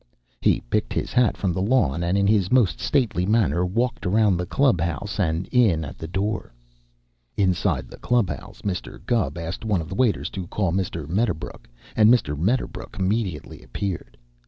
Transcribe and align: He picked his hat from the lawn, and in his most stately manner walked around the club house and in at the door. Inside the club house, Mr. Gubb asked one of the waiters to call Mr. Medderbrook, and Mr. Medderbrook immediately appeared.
He 0.41 0.61
picked 0.61 0.93
his 0.93 1.13
hat 1.13 1.37
from 1.37 1.53
the 1.53 1.61
lawn, 1.61 2.01
and 2.03 2.17
in 2.17 2.25
his 2.25 2.51
most 2.51 2.79
stately 2.79 3.23
manner 3.23 3.63
walked 3.63 4.03
around 4.03 4.35
the 4.35 4.47
club 4.47 4.81
house 4.81 5.19
and 5.19 5.45
in 5.49 5.85
at 5.85 5.99
the 5.99 6.07
door. 6.07 6.51
Inside 7.37 7.87
the 7.87 7.97
club 7.99 8.27
house, 8.31 8.63
Mr. 8.63 8.99
Gubb 9.05 9.37
asked 9.37 9.63
one 9.63 9.79
of 9.79 9.89
the 9.89 9.93
waiters 9.93 10.31
to 10.31 10.47
call 10.47 10.71
Mr. 10.71 11.07
Medderbrook, 11.07 11.67
and 11.95 12.09
Mr. 12.09 12.35
Medderbrook 12.35 12.95
immediately 12.97 13.61
appeared. 13.61 14.17